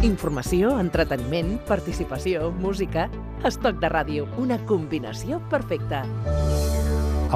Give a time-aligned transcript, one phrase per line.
[0.00, 3.10] Informació, entreteniment, participació, música...
[3.44, 5.98] Estoc de ràdio, una combinació perfecta.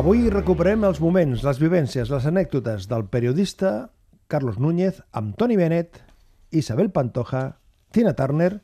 [0.01, 3.91] Avui recuperem els moments, les vivències, les anècdotes del periodista
[4.33, 6.01] Carlos Núñez amb Toni Bennett,
[6.57, 7.59] Isabel Pantoja,
[7.93, 8.63] Tina Turner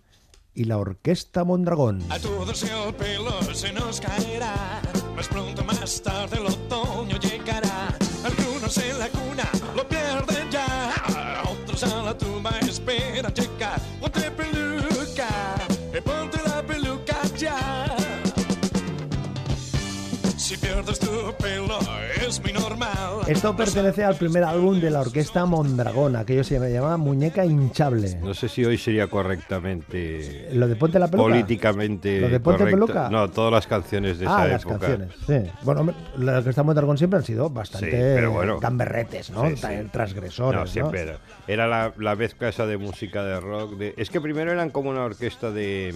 [0.55, 2.01] y la Orquesta Mondragón.
[2.09, 4.81] A todos el pelo se nos caerá,
[5.15, 7.89] más pronto más tarde el otoño llegará.
[8.25, 9.45] Algunos en la cuna
[23.31, 28.17] Esto pertenece al primer álbum de la Orquesta Mondragón, aquello se llamaba Muñeca Hinchable.
[28.17, 30.49] No sé si hoy sería correctamente.
[30.53, 31.29] ¿Lo de Ponte la Peluca?
[31.29, 32.21] Políticamente.
[32.23, 32.87] ¿Lo de Ponte correcto.
[32.87, 33.09] Peluca?
[33.09, 34.79] No, todas las canciones de ah, esa las época.
[34.81, 35.51] canciones, sí.
[35.63, 38.59] Bueno, la Orquesta Mondragón siempre han sido bastante Sí, pero bueno.
[38.59, 39.49] gamberretes, ¿no?
[39.49, 40.67] Sí, Transgresores, No, ¿no?
[40.67, 41.19] siempre era.
[41.47, 43.77] Era la, la mezcla esa de música de rock.
[43.77, 43.95] De...
[43.97, 45.95] Es que primero eran como una orquesta de,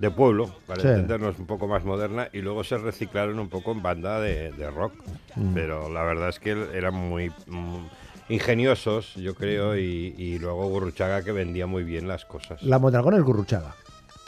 [0.00, 0.88] de pueblo, para Sí.
[0.88, 4.70] entendernos un poco más moderna, y luego se reciclaron un poco en banda de, de
[4.70, 4.94] rock.
[5.36, 5.52] Mm.
[5.54, 7.84] Pero la verdad es que eran muy mm,
[8.30, 12.62] ingeniosos, yo creo, y, y luego Gurruchaga que vendía muy bien las cosas.
[12.62, 13.74] La Mondragón es Gurruchaga,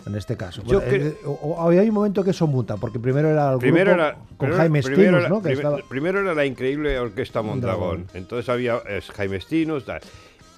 [0.06, 0.62] en este caso.
[0.64, 3.52] Yo Bueno, cre- eh, o- o- hay un momento que eso muta, porque primero era
[3.52, 5.40] el Primero grupo era, con primero- Jaime primero ¿no?
[5.40, 7.80] Prim- estaba- primero era la increíble orquesta Mondragón.
[8.00, 8.10] Mondragón.
[8.20, 9.38] Entonces había es, Jaime
[9.86, 10.00] tal,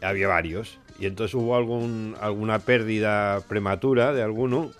[0.03, 0.79] había varios.
[0.99, 4.71] Y entonces hubo algún, alguna pérdida prematura de alguno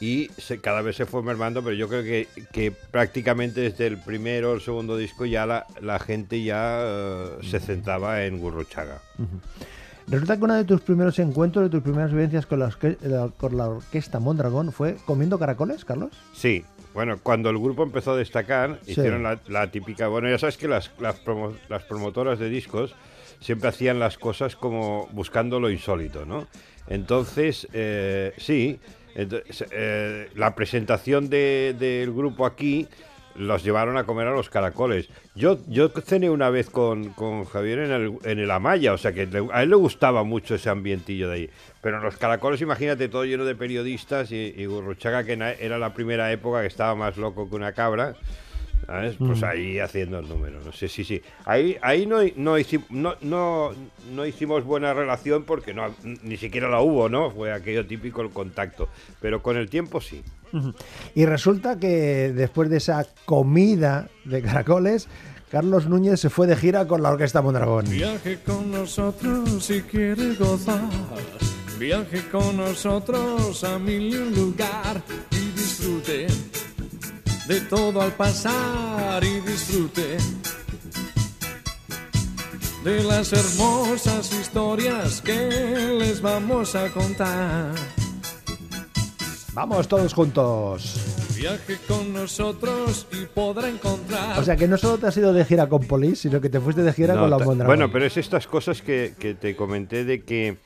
[0.00, 3.98] y se, cada vez se fue mermando, pero yo creo que, que prácticamente desde el
[3.98, 9.00] primero o el segundo disco ya la, la gente ya eh, se centraba en Gurruchaga.
[10.06, 12.70] Resulta que uno de tus primeros encuentros, de tus primeras vivencias con la-
[13.36, 16.10] con la Orquesta Mondragón fue comiendo caracoles, Carlos.
[16.32, 18.92] Sí, bueno, cuando el grupo empezó a destacar, Sí.
[18.92, 20.08] hicieron la, la típica.
[20.08, 22.94] Bueno, ya sabes que las, las, promo- las promotoras de discos
[23.40, 26.46] siempre hacían las cosas como buscando lo insólito, ¿no?
[26.88, 28.78] Entonces, eh, sí,
[29.70, 32.86] eh, la presentación de- del grupo aquí
[33.36, 35.08] los llevaron a comer a los caracoles.
[35.36, 39.12] Yo, yo cené una vez con, con Javier en el, en el Amaya, o sea
[39.12, 41.50] que le- a él le gustaba mucho ese ambientillo de ahí.
[41.80, 46.32] Pero los caracoles, imagínate, todo lleno de periodistas y, y Gurruchaga, que era la primera
[46.32, 48.16] época que estaba más loco que una cabra.
[48.86, 49.16] ¿Sabes?
[49.18, 51.20] Pues ahí haciendo el número, no sé, sí, sí.
[51.44, 52.56] Ahí, ahí no, no,
[52.90, 53.70] no, no,
[54.14, 57.30] no hicimos buena relación porque no, ni siquiera la hubo, ¿no?
[57.30, 58.88] Fue aquello típico el contacto.
[59.20, 60.22] Pero con el tiempo sí.
[61.14, 65.08] Y resulta que después de esa comida de caracoles,
[65.50, 67.88] Carlos Núñez se fue de gira con la Orquesta Mondragón.
[67.88, 70.80] Viaje con nosotros si quiere gozar.
[71.78, 76.26] Viaje con nosotros a mil y un lugar y disfrute
[77.48, 80.18] de todo al pasar y disfrute
[82.84, 87.74] de las hermosas historias que les vamos a contar.
[89.54, 91.16] Vamos todos juntos.
[91.36, 94.38] Viaje con nosotros y podrá encontrar.
[94.38, 96.60] O sea que no solo te has ido de gira con Polis, sino que te
[96.60, 97.66] fuiste de gira No, con la Mondragón.
[97.66, 100.58] Bueno, pero es estas cosas que, que te comenté de que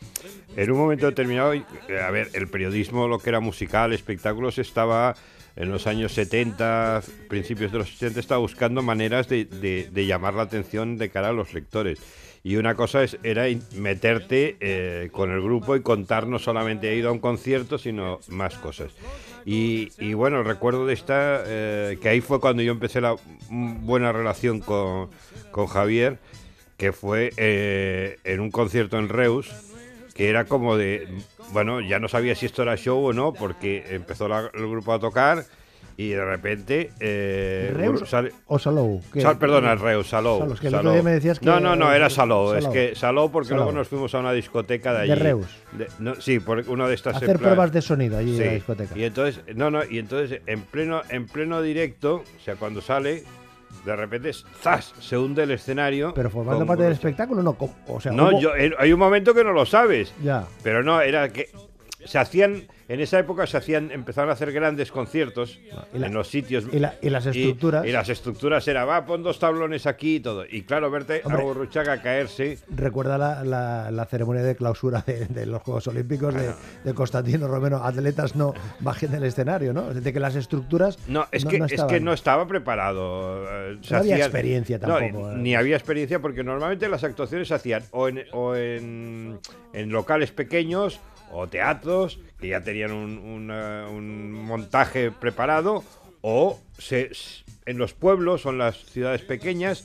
[0.56, 1.64] en un momento determinado, eh,
[2.04, 5.14] a ver, el periodismo, lo que era musical, espectáculos, estaba
[5.56, 10.42] en los años 70, principios de los 80, estaba buscando maneras de, de- llamar la
[10.42, 11.98] atención de cara a los lectores.
[12.44, 13.44] Y una cosa es, era
[13.76, 18.18] meterte eh, con el grupo y contar no solamente he ido a un concierto, sino
[18.28, 18.90] más cosas.
[19.44, 23.14] Y, y bueno, recuerdo de esta, eh, que ahí fue cuando yo empecé la
[23.48, 25.10] mm, buena relación con,
[25.52, 26.18] con Javier,
[26.76, 29.48] que fue eh, en un concierto en Reus,
[30.14, 31.08] que era como de,
[31.52, 34.92] bueno, ya no sabía si esto era show o no, porque empezó la- el grupo
[34.92, 35.44] a tocar
[35.96, 36.90] y de repente...
[37.00, 39.02] eh, ¿Reus sale- o Salou?
[39.20, 40.40] Sal- perdona, Reus, Salou.
[40.40, 40.78] Salou, que el Salou.
[40.80, 42.54] otro día me decías que No, no, no, era Salou.
[42.54, 43.64] Es que Salou porque Salou.
[43.64, 45.08] luego nos fuimos a una discoteca de allí.
[45.10, 45.46] De Reus.
[45.72, 47.16] De- no, sí, por una de estas...
[47.16, 48.98] Hacer plan- pruebas de sonido allí Sí, en la discoteca.
[48.98, 53.24] Y entonces, no, no, y entonces en pleno, en pleno directo, o sea, cuando sale,
[53.84, 54.94] de repente, ¡zas!
[55.00, 56.12] se hunde el escenario.
[56.14, 57.56] Pero formando con- parte del espectáculo, no.
[57.88, 60.14] O sea, No, yo, eh, hay un momento que no lo sabes.
[60.22, 60.44] Ya.
[60.62, 61.50] Pero no, era que
[62.04, 65.60] se hacían, en esa época se hacían, empezaron a hacer grandes conciertos
[65.94, 66.64] Y la- en los sitios.
[66.72, 67.86] y la- y las estructuras.
[67.86, 70.44] Y, las estructuras era, va, pon dos tablones aquí y todo.
[70.48, 71.68] Y claro, verte Hombre.
[71.90, 72.58] a caerse.
[72.68, 76.52] Recuerda la, la- la ceremonia de clausura de, de los Juegos Olímpicos de,
[76.84, 77.82] de Constantino Romero.
[77.82, 79.92] Atletas no bajen del escenario, ¿no?
[79.94, 80.98] De que las estructuras.
[81.08, 83.44] No, es, que, es que no estaba preparado.
[83.72, 85.34] eh, se No había hacían- experiencia no, tampoco, eh.
[85.36, 89.38] ni había experiencia porque normalmente las actuaciones se hacían o en, o en,
[89.72, 91.00] en locales pequeños
[91.32, 95.82] o teatros que ya tenían un, una- un montaje preparado
[96.20, 97.10] o se,
[97.66, 99.84] en los pueblos o en las ciudades pequeñas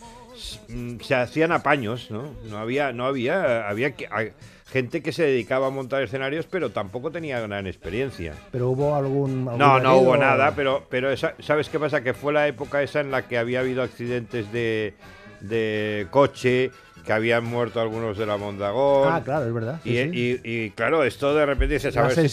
[0.70, 2.34] mm, se hacían apaños, ¿no?
[2.50, 4.32] No había, no había, había que, a-
[4.72, 8.34] gente que se dedicaba a montar escenarios, pero tampoco tenía gran experiencia.
[8.52, 9.48] Pero hubo algún...
[9.48, 12.04] algún No, no hubo nada, pero, pero esa- ¿sabes qué pasa?
[12.04, 14.94] Que fue la época esa en la que había habido accidentes de,
[15.40, 16.72] de coche,
[17.08, 19.12] que habían muerto algunos de la Mondagón.
[19.12, 19.80] Ah, claro, es verdad.
[19.84, 20.40] sí, Y, sí.
[20.44, 21.80] y- y, claro, esto de repente ver,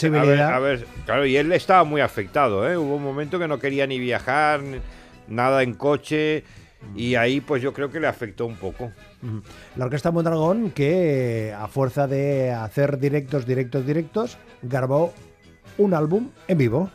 [0.00, 2.76] si- a ver, a ver, claro, y él estaba muy afectado, ¿eh?
[2.76, 4.60] Hubo un momento que no quería ni viajar,
[5.28, 6.44] nada en coche,
[6.96, 8.90] y ahí pues yo creo que le afectó un poco.
[9.76, 15.14] La Orquesta Mondragón, que a fuerza de hacer directos, directos, directos, grabó
[15.78, 16.90] un álbum en vivo.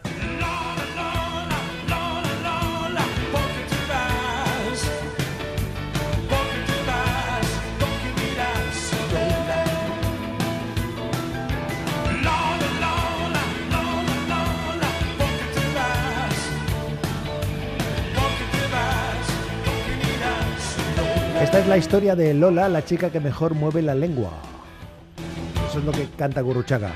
[21.59, 24.31] Es la historia de Lola, la chica que mejor mueve la lengua.
[25.69, 26.93] Eso es lo que canta Guruchaga.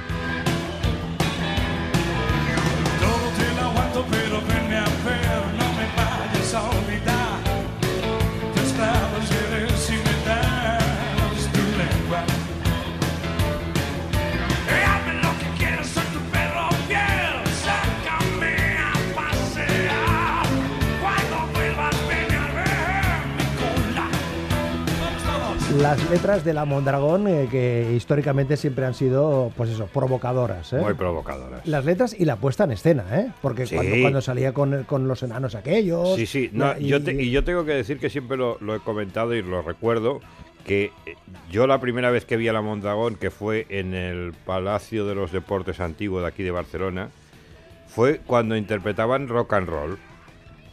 [25.80, 30.72] Las letras de la Mondragón, eh, que históricamente siempre han sido, pues eso, provocadoras.
[30.74, 30.78] ¿eh?
[30.78, 31.66] Muy provocadoras.
[31.66, 33.32] Las letras y la puesta en escena, ¿eh?
[33.42, 33.76] Porque Sí.
[33.76, 36.16] cuando, cuando salía con, con los enanos aquellos.
[36.16, 38.76] Sí, sí, no, y- yo te- y yo tengo que decir que siempre lo, lo
[38.76, 40.20] he comentado y lo recuerdo,
[40.66, 41.16] que eh,
[41.52, 45.16] yo la primera vez que vi a la Mondragón, que fue en el Palacio de
[45.16, 47.10] los Deportes Antiguo de aquí de Barcelona,
[47.88, 49.98] fue cuando interpretaban rock and roll,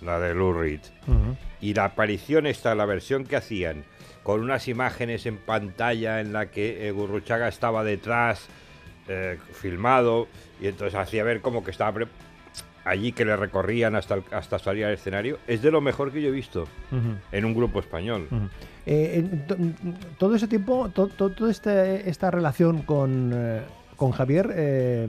[0.02, 0.80] la de Lou Reed.
[1.62, 3.84] Y la aparición esta, la versión que hacían,
[4.22, 8.48] con unas imágenes en pantalla en la que eh, Gurruchaga estaba detrás,
[9.08, 10.28] eh, filmado,
[10.60, 12.06] y entonces hacía ver como que estaba
[12.84, 16.22] allí que le recorrían hasta, el- hasta salir al escenario, es de lo mejor que
[16.22, 16.66] yo he visto
[17.32, 18.28] en un grupo español.
[18.86, 19.24] Eh,
[20.18, 23.60] todo ese tiempo, to- to- toda este- esta relación con, eh,
[23.96, 25.08] con Javier eh,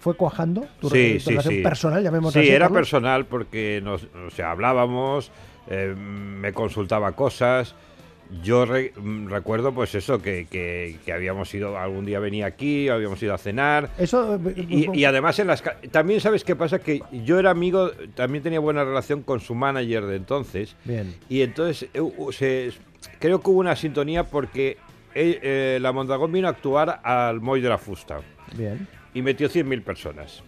[0.00, 0.66] fue cuajando.
[0.80, 1.62] Tu, Sí, re- tu sí, relación sí.
[1.62, 2.76] personal, llamémoslo Sí, así, era Carlos.
[2.78, 5.30] personal porque nos, o sea, hablábamos,
[5.68, 7.74] eh, me consultaba cosas.
[8.42, 12.88] Yo re- mm, recuerdo, pues eso, que, que- que habíamos ido, algún día venía aquí,
[12.88, 13.90] habíamos ido a cenar.
[13.98, 17.90] Eso, eh, Y, y además en las también sabes qué pasa que yo era amigo
[18.14, 21.14] también tenía buena relación con su manager de entonces Bien.
[21.28, 22.72] y entonces eh, se-
[23.20, 24.78] creo que hubo una sintonía porque
[25.14, 28.20] eh, eh, la Mondragón vino a actuar al Moy de la Fusta
[28.56, 28.88] Bien.
[29.12, 30.42] y metió 100.000 personas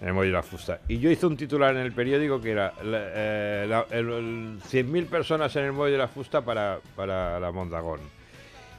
[0.00, 0.80] en el Moy de la Fusta.
[0.88, 5.06] Y yo hice un titular en el periódico que era eh, la- el- el 100.000
[5.06, 8.00] personas en el Moy de la Fusta para, para la Mondragón.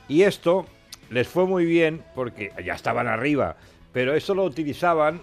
[0.07, 0.65] Y esto
[1.09, 3.57] les fue muy bien porque ya estaban arriba,
[3.91, 5.21] pero eso lo utilizaban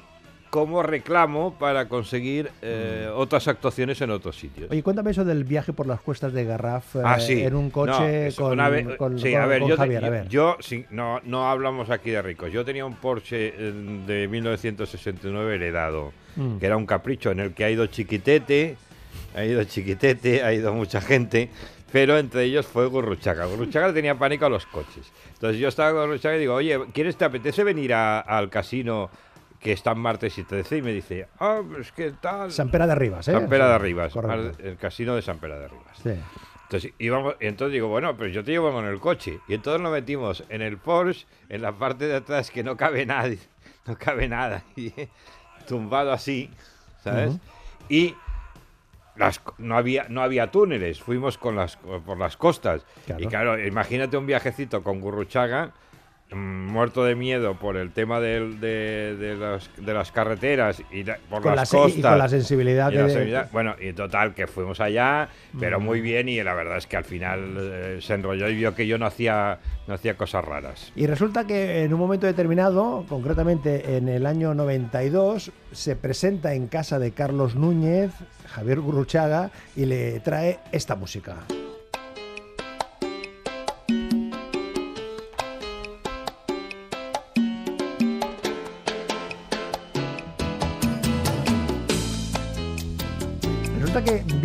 [0.56, 4.70] como reclamo para conseguir eh, otras actuaciones en otros sitios.
[4.70, 4.73] Mm.
[4.73, 7.43] Oye, cuéntame eso del viaje por las cuestas de Garraf eh, Ah, sí.
[7.43, 9.75] en un No, coche eso, con, una vez- con- sí, con- a ver, con yo,
[9.75, 10.03] te- Javier.
[10.05, 10.29] a yo- ver.
[10.29, 12.50] yo, sí, no, no hablamos aquí de ricos.
[12.50, 13.73] Yo tenía un Porsche eh,
[14.06, 16.56] de 1969 heredado, Mm.
[16.56, 18.76] que era un capricho en el que ha ido Chiquitete,
[19.35, 21.50] ha ido Chiquitete, ha ido mucha gente,
[21.93, 23.44] pero entre ellos fue Gurruchaga.
[23.44, 25.12] Gurruchaga le tenía pánico a los coches.
[25.35, 29.11] Entonces yo estaba con Gurruchaga y digo, oye, ¿quieres te apetece venir a- al casino
[29.66, 30.76] que está en martes y 13?
[30.76, 32.52] Y me dice, ah, pues qué tal.
[32.52, 33.32] San Pera de Rivas, ¿eh?
[33.32, 34.62] San Pera de Correcto.
[34.62, 35.99] el casino de San Pera de Rivas.
[36.00, 36.14] Sí.
[36.62, 39.40] Entonces íbamos, y entonces digo, bueno, pero yo te llevo con el coche.
[39.49, 43.06] Y entonces lo metimos en el Porsche, en la parte de atrás que no cabe
[43.06, 43.40] nadie,
[43.87, 44.92] no cabe nada, y
[45.66, 46.49] tumbado así,
[47.02, 47.30] ¿sabes?
[47.30, 47.40] Ujú.
[47.88, 48.14] Y
[49.16, 52.87] las, no había no había túneles, fuimos con las por las costas.
[53.04, 53.25] Claro.
[53.25, 55.73] Y claro, imagínate un viajecito con Gurruchaga,
[56.35, 58.40] muerto de miedo por el tema de,
[59.16, 62.11] de las, de las carreteras y por Con la las se- y costas.
[62.11, 62.97] con la sensibilidad Y
[63.30, 63.49] la.
[63.52, 65.28] Bueno, y total, que fuimos allá,
[65.59, 68.75] pero muy bien, y la verdad es que al final eh, se enrolló y vio
[68.75, 70.92] que yo no hacía, no hacía cosas raras.
[70.97, 76.66] Y resulta que en un momento determinado, concretamente en el año 92, se presenta en
[76.66, 78.11] casa de Carlos Núñez,
[78.49, 81.37] Javier Gurruchaga, y le trae esta música.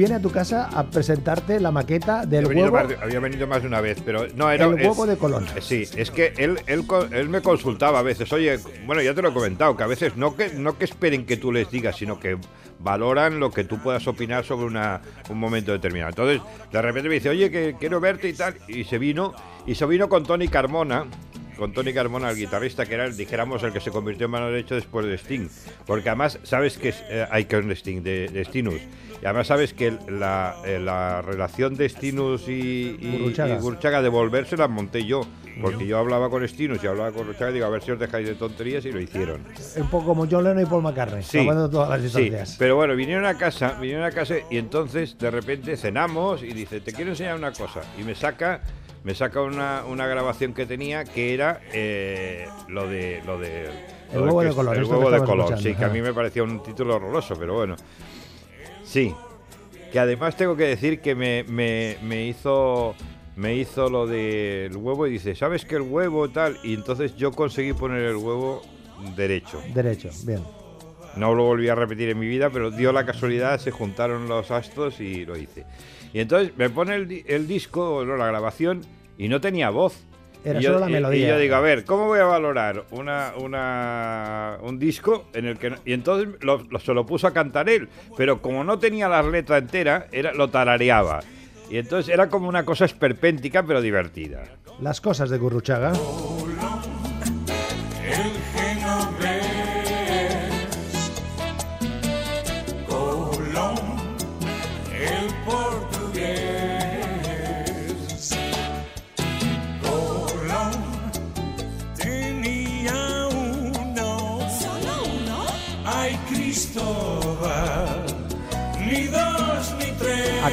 [0.02, 2.72] Viene a tu casa a presentarte la maqueta del huevo.
[2.72, 4.66] más había venido más de una vez, pero no era.
[4.66, 5.46] El es- huevo de Colón.
[5.56, 9.22] eh, Sí, es que él, él, él me consultaba a veces, oye, bueno, ya te
[9.22, 11.96] lo he comentado, que a veces no que, no que esperen que tú les digas,
[11.98, 12.38] sino que
[12.80, 16.10] valoran lo que tú puedas opinar sobre una, un momento determinado.
[16.10, 16.42] Entonces,
[16.72, 19.34] de repente me dice, oye, que quiero verte y tal, y se vino,
[19.68, 21.06] y se vino con Tony Carmona,
[21.62, 24.48] con Tony Carmona, el guitarrista, que era, el, dijéramos, el que se convirtió en mano
[24.48, 25.48] derecha después de Sting.
[25.86, 28.82] Porque además, sabes que es, eh, hay que de Sting, de, de Stinus.
[29.22, 33.28] Y además sabes que la, eh, la relación de Stinus y, y,
[33.60, 35.22] Gurruchaga de volverse la monté yo.
[35.62, 38.00] Porque yo hablaba con Stinus y hablaba con Gurruchaga y digo, a ver si os
[38.00, 39.44] dejáis de tonterías y lo hicieron.
[39.76, 41.46] Un poco como John Lennon y Paul McCartney, Sí.
[41.46, 42.56] todas las Sí, distancias.
[42.58, 46.82] pero bueno, vinieron a casa, vinieron a casa y entonces de repente cenamos y dice,
[46.82, 47.82] te quiero enseñar una cosa.
[48.00, 48.62] Y me saca,
[49.04, 53.66] me saca una, una grabación que tenía que era eh, lo de lo de
[54.14, 55.90] El lo huevo que de es- color, El que huevo de color, sí, que a
[55.90, 57.76] mí me parecía un título horroroso, pero bueno.
[58.84, 59.14] Sí.
[59.92, 62.96] Que además tengo que decir que me, me, me hizo
[63.36, 66.58] me hizo lo del huevo y dice, ¿sabes que el huevo tal?
[66.64, 68.62] Y entonces yo conseguí poner el huevo
[69.16, 69.62] derecho.
[69.74, 70.44] Derecho, bien.
[71.16, 74.52] No lo volví a repetir en mi vida, pero dio la casualidad, se juntaron los
[74.52, 75.66] astros y lo hice.
[76.14, 78.82] Y entonces me pone el, di- el disco, o no, la grabación,
[79.18, 80.04] y no tenía voz.
[80.44, 81.26] Era y yo, solo la melodía.
[81.26, 85.58] Y yo digo, a ver, ¿cómo voy a valorar una, una, un disco en el
[85.58, 85.70] que...
[85.70, 89.08] no- y entonces lo- lo- se lo puso a cantar él, pero como no tenía
[89.08, 91.20] la letra entera, era, lo tarareaba.
[91.70, 94.44] Y entonces era como una cosa esperpéntica, pero divertida.
[94.82, 95.94] Las cosas de Gurruchaga.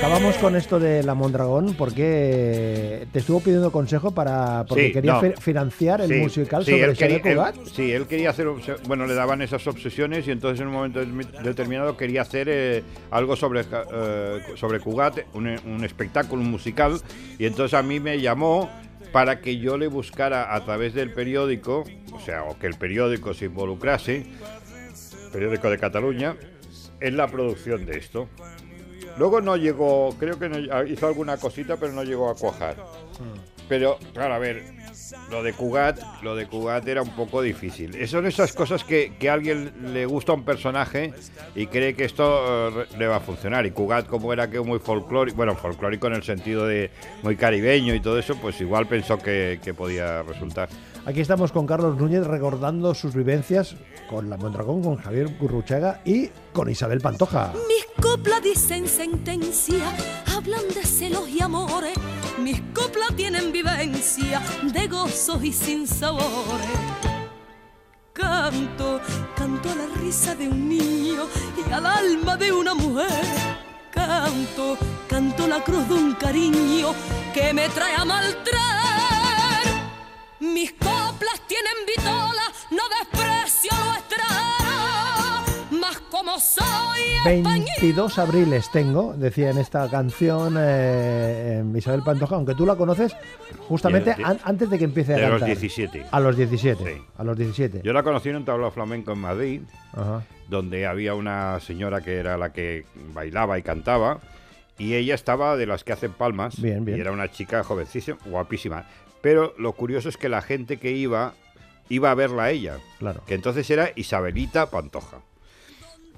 [0.08, 5.12] Acabamos con esto de la Mondragón porque te estuvo pidiendo consejo para porque Sí, quería
[5.12, 5.20] no.
[5.20, 8.46] fi- financiar el Sí, musical sí, sobre él quería, él- sí, él quería hacer,
[8.86, 12.82] bueno, le daban esas obsesiones y entonces en un momento de- determinado quería hacer eh,
[13.10, 16.98] algo sobre, eh, sobre Cugat, un, un espectáculo un musical,
[17.38, 18.70] y entonces a mí me llamó
[19.12, 21.84] para que yo le buscara a través del periódico,
[22.14, 24.24] o sea, o que el periódico se involucrase,
[25.34, 26.34] periódico de Cataluña,
[26.98, 28.26] en la producción de esto.
[29.18, 32.76] Luego no llegó, creo que no- hizo alguna cosita, pero no llegó a cuajar.
[33.68, 34.62] Pero, claro, a ver,
[35.30, 37.94] lo de Cugat, lo de Cugat era un poco difícil.
[37.96, 41.12] Eh, Son esas cosas que, que a alguien le gusta a un personaje
[41.54, 43.66] y cree que esto eh, le va a funcionar.
[43.66, 46.90] Y Cugat, como era que muy folclórico, bueno, folclórico en el sentido de
[47.22, 50.70] muy caribeño y todo eso, pues igual pensó que, que podía resultar.
[51.04, 53.76] Aquí estamos con Carlos Núñez recordando sus vivencias
[54.08, 57.52] con la Mondragón, con Javier Gurruchaga y con Isabel Pantoja.
[57.68, 59.84] Mis coplas dicen sentencia,
[60.34, 61.94] hablan de celos y amores.
[62.38, 66.78] Mis coplas tienen vivencia de gozos y sinsabores.
[68.14, 69.00] Canto,
[69.36, 71.26] canto a la risa de un niño
[71.58, 73.26] y al alma de una mujer.
[73.90, 76.94] Canto, canto la cruz de un cariño
[77.34, 78.57] que me trae a maltraer.
[87.36, 93.14] 22 abriles tengo, decía en esta canción eh, eh, Isabel Pantoja, aunque tú la conoces
[93.68, 95.46] justamente De- de- an- antes de que empiece a de los cantar.
[95.48, 96.06] 17.
[96.10, 96.84] A los 17.
[96.94, 97.02] Sí.
[97.18, 97.82] A los 17.
[97.84, 99.60] Yo la conocí en un tablao flamenco en Madrid,
[99.92, 100.22] Ajá.
[100.48, 104.20] donde había una señora que era la que bailaba y cantaba,
[104.78, 106.96] y ella estaba de las que hacen palmas, Bien, bien.
[106.96, 108.86] y era una chica jovencísima, guapísima.
[109.20, 111.34] Pero lo curioso es que la gente que iba,
[111.90, 113.22] iba a verla a ella, Claro.
[113.26, 115.18] que entonces era Isabelita Pantoja.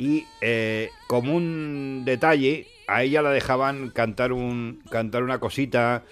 [0.01, 6.05] Y eh, como un detalle, a ella la dejaban cantar, un, cantar una cosita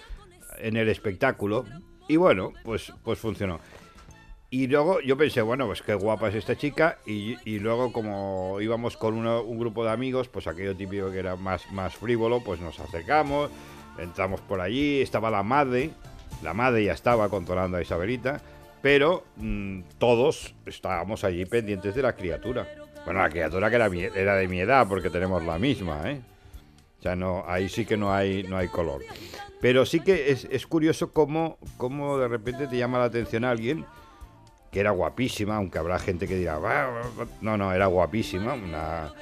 [0.59, 1.65] en el espectáculo,
[2.07, 3.59] y bueno, pues, pues funcionó.
[4.51, 6.99] Y luego yo pensé, bueno, pues qué guapa es esta chica.
[7.07, 11.71] Y, luego, como íbamos con un grupo de amigos, pues aquello típico que era más,
[11.71, 13.49] más frívolo, pues nos acercamos,
[13.97, 15.89] entramos por allí, estaba la madre,
[16.43, 18.39] la madre ya estaba controlando a Isabelita,
[18.83, 22.67] pero mm, todos estábamos allí pendientes de la criatura.
[23.05, 26.21] Bueno, la criatura que era, de mi edad, porque tenemos la misma, ¿eh?
[26.99, 29.01] O sea, no, ahí sí que no hay, no hay color.
[29.61, 33.85] Pero sí que es, curioso cómo, cómo de repente te llama la atención alguien
[34.71, 36.59] que era guapísima, aunque habrá gente que dirá,
[37.41, 39.13] no, no, era guapísima, una,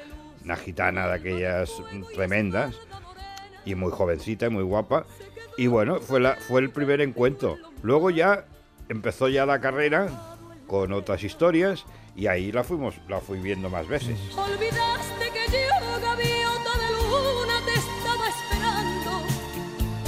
[0.43, 1.71] una gitana de aquellas
[2.13, 2.75] tremendas
[3.63, 5.05] y muy jovencita y muy guapa.
[5.57, 7.57] Y bueno, fue, la, fue el primer encuentro.
[7.81, 8.45] Luego ya
[8.89, 10.36] empezó ya la carrera
[10.67, 14.17] con otras historias y ahí la fuimos, la fui viendo más veces.
[14.37, 19.27] Olvidaste que yo, gaviota de luna, te estaba esperando.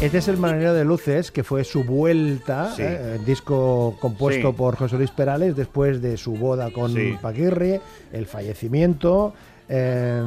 [0.01, 2.81] Este es el Marinero de Luces, que fue su vuelta, Sí.
[2.83, 4.55] eh, el disco compuesto Sí.
[4.57, 7.17] por José Luis Perales después de su boda con Sí.
[7.21, 7.79] Paquirri,
[8.13, 9.33] el fallecimiento.
[9.71, 10.23] eh,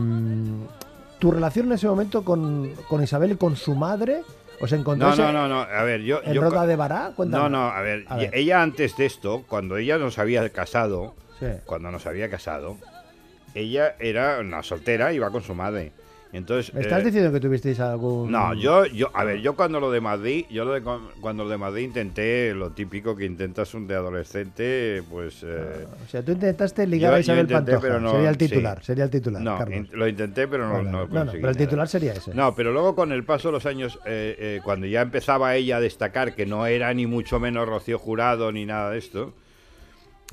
[1.19, 4.23] tu relación en ese momento con, con Isabel y con su madre,
[4.61, 5.61] ¿Os No, encontráis no, no, no.
[5.63, 6.21] A ver, yo.
[6.25, 7.13] en yo Roda de Bará?
[7.17, 7.43] Cuéntame.
[7.43, 8.31] No, no, a ver, A ver.
[8.33, 11.47] Ella antes de esto, cuando ella nos había casado, Sí.
[11.67, 12.77] cuando nos había casado,
[13.55, 15.93] ella era una soltera, iba con su madre.
[16.35, 16.73] Entonces.
[16.73, 18.33] ¿Me estás eh, diciendo que tuvisteis algún...?
[18.33, 20.83] No, yo, yo, a ver, yo cuando lo de Madrid, yo lo de,
[21.21, 25.43] cuando lo de Madrid intenté lo típico que intentas un de adolescente, pues.
[25.45, 27.99] eh, O sea, tú intentaste ligar Yo- a Isabel intenté, Pantoja.
[28.01, 28.49] no- sería el sí.
[28.49, 31.57] titular, sería el titular, no, in- lo intenté, pero no, Vale, no conseguí pero el
[31.59, 32.35] titular sería ese.
[32.35, 35.77] No, pero luego con el paso de los años, eh, eh, cuando ya empezaba ella
[35.77, 39.35] a destacar que no era ni mucho menos Rocío Jurado ni nada de esto,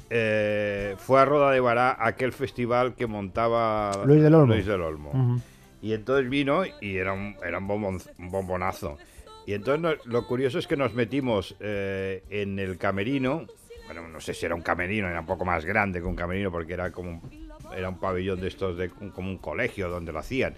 [0.09, 4.53] eh, fue a Roda de Bará aquel festival que montaba Luis del Olmo.
[4.53, 5.41] Luis del Olmo.
[5.81, 8.97] Y entonces vino y era un, era un, bombon- un bombonazo.
[9.45, 13.45] Y entonces no- lo curioso es que nos metimos eh, en el camerino.
[13.85, 16.51] Bueno, no sé si era un camerino, era un poco más grande que un camerino
[16.51, 20.19] porque era como un, era un pabellón de estos, de, como un colegio donde lo
[20.19, 20.53] hacían.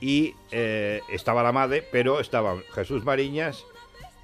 [0.00, 3.64] Y eh, estaba la madre, pero estaban Jesús Mariñas,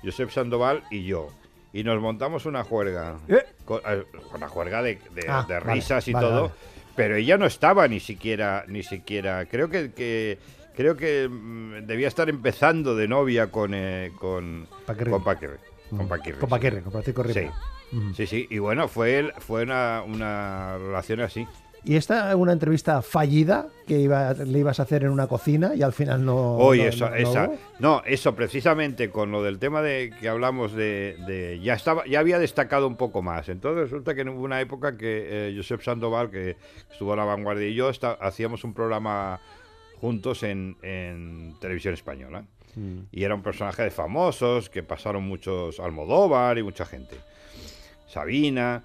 [0.03, 1.29] Josep Sandoval y yo.
[1.73, 3.19] Y nos montamos una juerga.
[3.29, 3.45] ¿Eh?
[3.65, 4.05] Con- eh,
[4.35, 6.41] Una juerga de, de- Ah, de vale, risas y vale, todo.
[6.43, 6.55] vale.
[6.97, 9.47] Pero ella no estaba ni siquiera, ni siquiera.
[9.47, 10.39] Creo que, que-
[10.77, 15.11] creo que mm, debía estar empezando de novia con eh, con Paquirri.
[15.11, 15.57] con Paquirri.
[15.91, 15.97] Mm.
[15.97, 16.09] Con Con
[16.41, 16.51] sí.
[16.51, 17.29] Paquirri, con Francisco Sí.
[17.29, 17.55] Rivera.
[17.93, 18.15] Ujú.
[18.15, 21.47] Sí, sí, y bueno, fue fue una, una relación así.
[21.87, 25.75] ¿Y esta es una entrevista fallida que iba, le ibas a hacer en una cocina
[25.75, 26.57] y al final no.
[26.57, 27.51] Oye, no- esa.
[27.79, 32.21] No, eso precisamente con lo del tema de que hablamos de, de- ya estaba, ya
[32.21, 33.51] había destacado un poco más.
[33.51, 36.57] Entonces resulta que hubo una época que eh, Josep Sandoval, que
[36.91, 39.41] estuvo a la vanguardia, y yo esta- hacíamos un programa
[40.01, 42.45] juntos en, en televisión española.
[42.77, 43.01] Mm.
[43.13, 47.17] Y era un personaje de famosos, que pasaron muchos Almodóvar y mucha gente.
[48.09, 48.83] Sabina.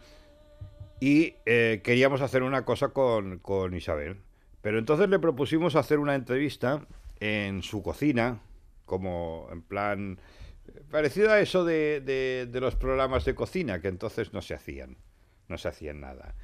[1.00, 4.18] Y eh, queríamos hacer una cosa con, con Isabel.
[4.62, 6.86] Pero entonces le propusimos hacer una entrevista
[7.20, 8.42] en su cocina,
[8.86, 10.20] como en plan
[10.92, 14.98] parecido a eso de, de- de los programas de cocina, que entonces no se hacían,
[15.48, 16.36] no se hacían nada.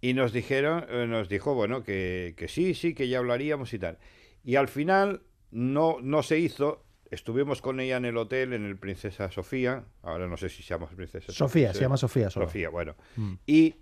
[0.00, 3.78] Y nos dijeron, eh, nos dijo, bueno, que, que sí, sí, que ya hablaríamos y
[3.78, 3.98] tal.
[4.44, 6.84] Y al final no, no se hizo.
[7.10, 9.84] Estuvimos con ella en el hotel, en el Princesa Sofía.
[10.02, 11.78] Ahora no sé si se llama Princesa Sofía, sí.
[11.78, 12.46] se llama Sofía solo.
[12.46, 12.94] Sofía, bueno.
[13.16, 13.32] Mm.
[13.46, 13.74] Y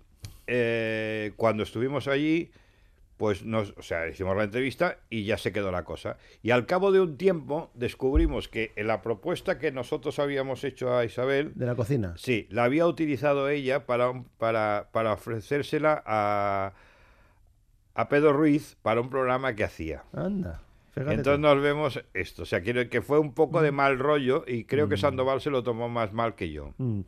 [0.47, 2.51] eh, cuando estuvimos allí,
[3.17, 6.17] pues nos, o sea, hicimos la entrevista y ya se quedó la cosa.
[6.43, 10.95] Y al cabo de un tiempo descubrimos que en la propuesta que nosotros habíamos hecho
[10.95, 12.13] a Isabel, De la cocina.
[12.17, 16.73] sí, la había utilizado ella para, un- para, para ofrecérsela a,
[17.95, 20.03] a Pedro Ruiz para un programa que hacía.
[20.13, 20.61] Anda.
[21.01, 21.47] Fíjate Entonces tú.
[21.47, 22.43] nos vemos esto.
[22.43, 25.49] O sea, quiero que fue un poco de mal rollo y creo que Sandoval se
[25.49, 26.73] lo tomó más mal que yo.
[26.77, 27.01] Mm.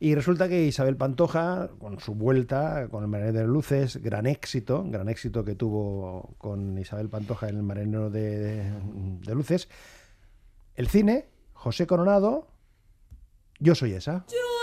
[0.00, 4.84] Y resulta que Isabel Pantoja, con su vuelta, con el Marinero de Luces, gran éxito,
[4.86, 9.68] gran éxito que tuvo con Isabel Pantoja en el Marinero de, de Luces.
[10.74, 12.48] El cine, José Coronado,
[13.58, 14.26] yo soy esa.
[14.28, 14.55] Yo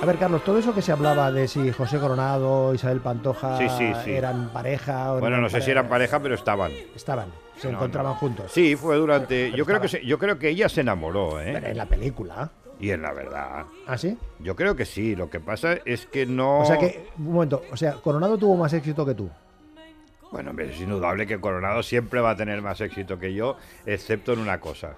[0.00, 3.68] A ver, Carlos, todo eso que se hablaba de si José Coronado, Isabel Pantoja Sí,
[3.76, 4.12] sí, sí.
[4.12, 6.70] eran pareja o Bueno, no sé si eran pareja, pero estaban.
[6.94, 8.18] Estaban, se No, encontraban no.
[8.18, 8.52] juntos.
[8.52, 9.46] Sí, fue durante.
[9.46, 11.70] Pero Yo creo que se- yo creo que ella se enamoró, Pero ¿eh?
[11.70, 12.50] en la película.
[12.80, 14.16] Y en la verdad, ¿Ah, sí?
[14.38, 15.16] yo creo que sí.
[15.16, 16.60] Lo que pasa es que no.
[16.60, 19.28] O sea que, un momento, o sea, Coronado tuvo más éxito que tú.
[20.30, 24.32] Bueno, hombre, es indudable que Coronado siempre va a tener más éxito que yo, excepto
[24.32, 24.92] en una cosa.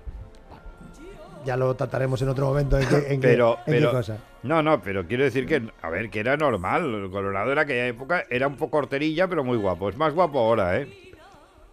[1.45, 4.19] Ya lo trataremos en otro momento en qué, en qué- Pero, qué cosa.
[4.43, 7.09] no, no, pero quiero decir que, a ver, que era normal.
[7.11, 9.89] Coronado en aquella época era un poco horterilla, pero muy guapo.
[9.89, 10.87] Es más guapo ahora, ¿eh?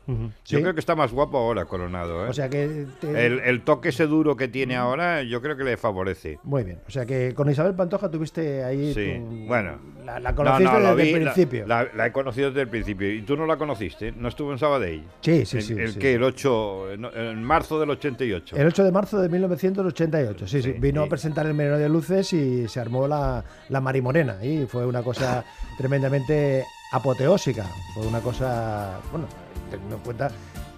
[0.08, 0.62] Yo ¿Sí?
[0.62, 2.30] creo que está más guapo ahora, Coronado, ¿eh?
[2.30, 2.86] O sea que...
[3.02, 6.40] te- el, el toque ese duro que tiene ahora, yo creo que le favorece.
[6.44, 6.80] Muy bien.
[6.88, 8.94] O sea que con Isabel Pantoja tuviste ahí...
[8.94, 9.80] Sí, tu- bueno.
[10.06, 11.68] La, la No, conociste no, desde vi, el principio.
[11.68, 13.12] La, la he conocido desde el principio.
[13.14, 14.14] ¿Y tú no la conociste?
[14.14, 15.04] ¿No estuvo en Sabadell?
[15.20, 15.74] Sí, sí, ¿El, sí.
[15.78, 16.00] el sí.
[16.00, 16.14] qué?
[16.14, 18.56] El 8, en, marzo del 88.
[18.56, 20.72] El 8 de marzo de 1988, sí, sí.
[20.74, 24.44] Sí, Vino a presentar el Menor de Luces y se armó la, la Marimorena.
[24.44, 25.44] Y fue una cosa
[25.78, 27.66] tremendamente apoteósica.
[27.94, 29.28] Fue una cosa, bueno,
[29.68, 30.32] teniendo en cuenta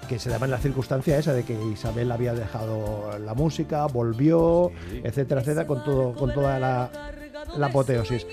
[0.08, 4.72] que se daba en la circunstancia esa de que Isabel había dejado la música, volvió,
[4.90, 5.02] Sí.
[5.04, 6.90] etcétera, etcétera, con, todo, con toda la,
[7.56, 8.26] la apoteosis.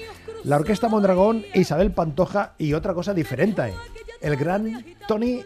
[0.45, 3.75] La Orquesta Mondragón, Isabel Pantoja y otra cosa diferente,
[4.21, 5.43] el gran Tony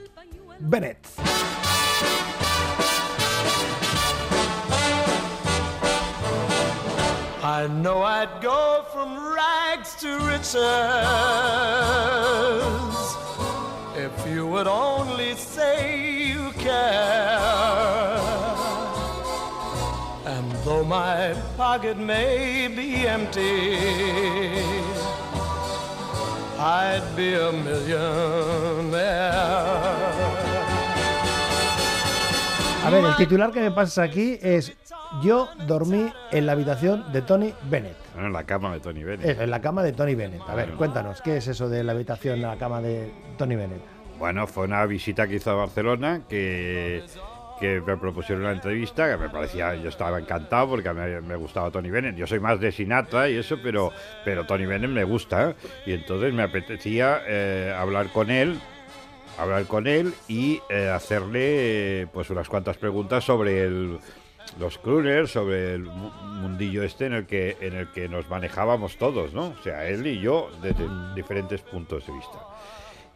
[0.61, 0.99] Bennett.
[7.43, 10.55] I know I'd go from rags to riches
[14.21, 17.39] if you would only say you care.
[20.27, 23.77] And though my pocket may be empty,
[26.59, 29.31] I'd be a millionaire.
[32.83, 34.73] A ver, el titular que me pasa aquí es
[35.23, 37.97] Yo dormí en la habitación de Tony Bennett.
[38.15, 39.29] Bueno, en la cama de Tony Bennett.
[39.29, 40.41] Eso, en la cama de Tony Bennett.
[40.49, 44.00] A ver, cuéntanos, ¿qué es eso de la habitación en la cama de Tony Bennett?
[44.21, 47.03] Bueno, fue una visita que hizo a Barcelona que,
[47.61, 51.91] me propusieron una entrevista que me parecía, yo estaba encantado porque me, me gustaba Tony
[51.91, 52.17] Bennett.
[52.17, 53.93] Yo soy más de Sinatra y eso, pero,
[54.25, 55.55] pero Tony Bennett me gusta.
[55.87, 58.61] Y entonces me apetecía eh, hablar con él
[59.39, 63.99] hablar con él y eh, hacerle pues unas cuantas preguntas sobre el,
[64.59, 68.99] los crooners, sobre el mu- mundillo este en el que en el que nos manejábamos
[68.99, 69.55] todos, ¿no?
[69.59, 72.39] O sea, él y yo desde diferentes puntos de vista.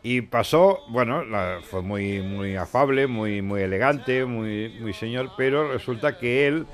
[0.05, 5.73] Y pasó, bueno, la- fue muy muy afable, muy muy elegante, muy muy señor, pero
[5.73, 6.67] resulta que él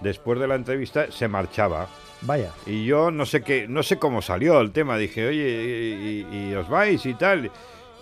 [0.00, 1.88] después de la entrevista se marchaba.
[2.22, 2.52] Vaya.
[2.64, 4.96] Y yo no sé qué, no sé cómo salió el tema.
[4.96, 7.50] Dije, oye, y, y- y os vais y tal.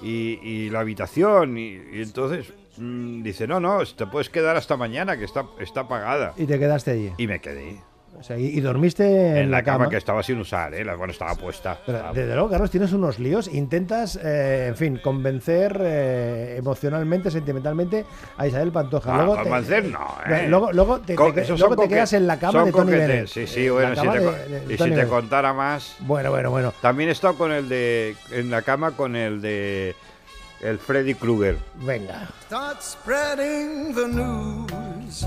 [0.02, 1.56] Y, y la habitación.
[1.56, 5.88] Y, y entonces mm, dice, no, no, te puedes quedar hasta mañana, que está, está
[5.88, 6.34] pagada.
[6.36, 7.10] Y te quedaste allí.
[7.16, 7.80] Y me quedé.
[8.18, 10.85] O sea, y, y dormiste en, En, la cama, que estaba sin usar, ¿eh?
[10.85, 11.79] La- bueno, estaba puesta.
[11.85, 13.48] Pero, Estaba- desde luego, Carlos, tienes unos líos.
[13.48, 18.05] Intentas, eh, en fin, convencer eh, emocionalmente, sentimentalmente
[18.38, 19.12] a Isabel Pantoja.
[19.12, 20.46] Ah, luego te- convencer no, ¿eh?
[20.48, 22.92] Luego, luego te, Co- te- luego te quedas en la cama de Tony.
[22.92, 23.27] Bennett.
[23.27, 25.09] Sí, sí, En bueno, la si cama te, de- de- de y si te Bennett.
[25.09, 25.96] contara más.
[26.00, 26.72] Bueno, bueno, bueno.
[26.81, 28.16] También he estado con el de.
[28.31, 29.94] en la cama con el de.
[30.62, 31.57] el Freddy Krueger.
[31.83, 32.29] Venga.
[32.46, 35.27] Start spreading the news.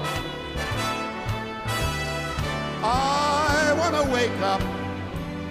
[2.91, 4.61] I want to wake up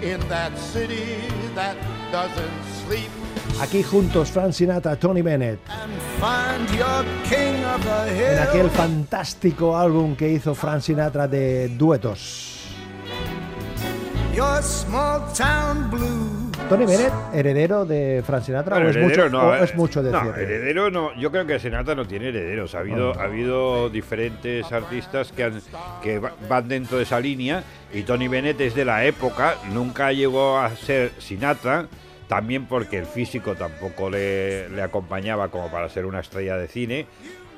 [0.01, 1.21] in that city
[1.55, 1.75] that
[2.11, 3.11] doesn't sleep
[3.61, 5.59] Aquí juntos, Frank Sinatra, Tony Bennett.
[7.31, 12.57] En aquel fantástico álbum que hizo Frank Sinatra de duetos.
[14.33, 16.40] Your small town blues.
[16.69, 20.01] Tony Bennett, heredero de Frank Sinatra, Bueno, o es, heredero mucho, no, o es mucho
[20.01, 20.21] decir.
[20.23, 21.13] No, heredero no.
[21.15, 22.75] Yo creo que Senata no tiene herederos.
[22.75, 25.61] Ha habido, ha habido diferentes artistas que, han,
[26.01, 29.55] que va- van dentro de esa línea y Tony Bennett es de la época.
[29.73, 31.87] Nunca llegó a ser Sinatra,
[32.29, 37.05] también porque el físico tampoco le, le acompañaba como para ser una estrella de cine.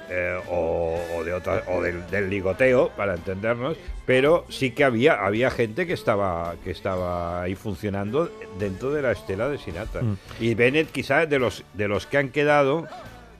[0.09, 5.25] Eh, o, o de otra, o del, del ligoteo para entendernos pero sí que había
[5.25, 10.01] había gente que estaba que estaba ahí funcionando dentro de la estela de Sinatra
[10.39, 12.85] y Bennett quizás de los de los que han quedado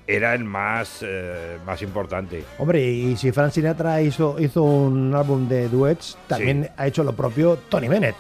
[0.08, 5.48] era el más eh, más importante Hombre, y si Frank Sinatra hizo, hizo un álbum
[5.48, 6.70] de duets, también Sí.
[6.78, 8.16] ha hecho lo propio Tony Bennett.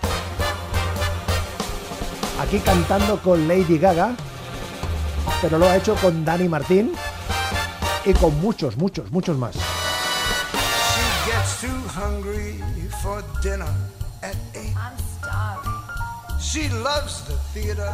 [2.41, 4.15] Aquí cantando con Lady Gaga,
[5.41, 6.91] pero lo ha hecho con Danny Martín
[8.05, 9.55] y con muchos, muchos, muchos más.
[9.55, 11.67] She gets too
[11.99, 12.59] hungry
[13.01, 13.67] for dinner
[14.21, 14.75] at eight.
[14.75, 15.71] I'm starving.
[16.39, 17.93] She loves the theater,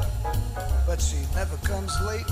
[0.87, 2.25] but she never comes late.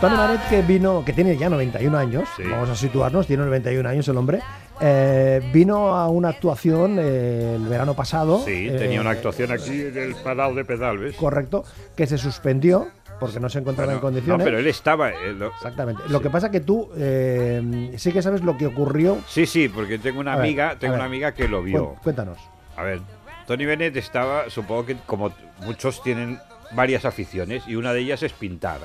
[0.00, 2.42] Tony Bennett que vino, que tiene ya 91 años, Sí.
[2.42, 4.40] vamos a situarnos, tiene 91 años el hombre,
[4.80, 8.42] eh, vino a una actuación eh, el verano pasado.
[8.44, 12.88] sí eh, tenía una actuación aquí en el Palau de Pedalbes Correcto, que se suspendió
[13.26, 14.38] porque no se encontraba en condiciones.
[14.38, 16.02] no pero él estaba eh, lo- Exactamente.
[16.08, 19.18] Lo que pasa que tú eh, sí que sabes lo que ocurrió.
[19.26, 22.38] sí sí porque tengo una A amiga tengo una amiga que lo vio Cu- Cuéntanos.
[22.76, 23.00] A ver,
[23.46, 26.38] Tony Bennett estaba, supongo que como muchos tienen
[26.72, 28.80] varias aficiones y una de ellas es pintar.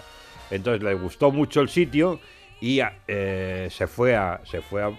[0.52, 2.19] Entonces le gustó mucho el sitio
[2.60, 4.91] y eh, se fue, a, se fue a-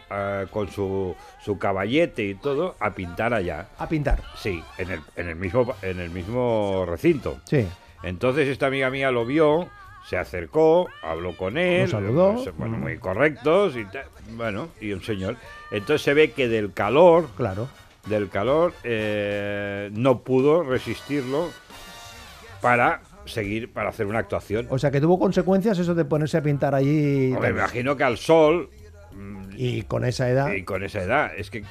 [0.43, 3.67] a- con su, su caballete y todo a pintar allá.
[3.79, 4.23] A pintar.
[4.37, 7.39] Sí, en el, en el, mismo, en el mismo recinto.
[7.45, 7.67] Sí.
[8.03, 9.69] Entonces esta amiga mía lo vio,
[10.09, 12.35] se acercó, habló con él, saludó.
[12.35, 13.87] pues, bueno, muy correctos y
[14.33, 15.37] bueno, y un señor.
[15.71, 17.69] Entonces se ve que del calor Claro.
[18.07, 21.51] del calor, eh, no pudo resistirlo
[22.61, 24.67] para seguir, para hacer una actuación.
[24.71, 28.17] O sea que tuvo consecuencias eso de ponerse a pintar allí me imagino que al
[28.17, 28.71] sol
[29.13, 30.53] mm, y con esa edad.
[30.53, 31.65] y con esa edad, es que...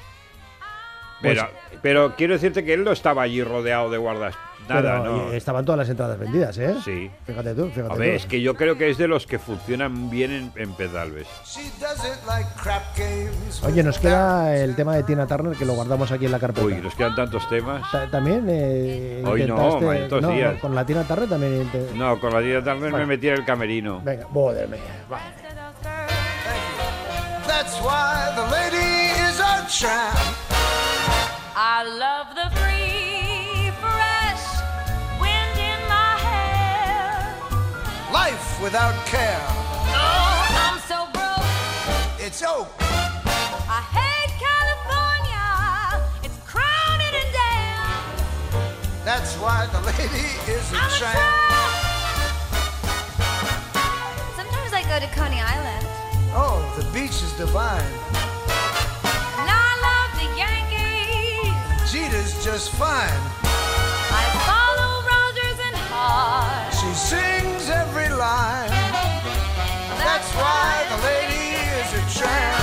[1.20, 1.48] Pero,
[1.82, 4.36] pero quiero decirte que él no estaba allí rodeado de guardas
[4.68, 5.32] nada, Pero no.
[5.32, 6.74] estaban todas las entradas vendidas, ¿eh?
[6.84, 7.10] Sí.
[7.26, 7.98] Fíjate tú, fíjate A tú.
[7.98, 11.26] ver, es que yo creo que es de los que funcionan bien en, en Pedalbes.
[11.44, 13.62] She does it like crap games.
[13.64, 16.66] Oye, nos queda el tema de Tina Turner que lo guardamos aquí en la carpeta.
[16.66, 17.90] Uy, nos quedan tantos temas.
[17.90, 20.60] Ta- También eh, Hoy no, intentaste- malditos no, días.
[20.60, 22.98] con la Tina Turner también No, con la Tina Turner Bueno.
[22.98, 24.00] me metí en el camerino.
[24.04, 24.68] Venga, joder.
[27.46, 30.16] That's why the lady is a tramp.
[31.56, 32.34] I love
[38.58, 39.40] Life without care.
[39.40, 41.46] Oh, I'm so broke.
[42.18, 42.68] It's oak.
[42.80, 45.46] I hate California.
[46.24, 49.04] It's crowded and damn.
[49.04, 51.18] That's why the lady is a I'm a tramp.
[54.36, 55.86] Sometimes I go to Coney Island.
[56.34, 57.92] Oh, the beach is divine.
[59.38, 61.92] And I love the Yankees.
[61.92, 63.22] Jeter's just fine.
[64.10, 66.74] I follow Rogers and Hart.
[66.74, 67.37] She sings
[70.18, 72.57] that's why the lady is a tramp.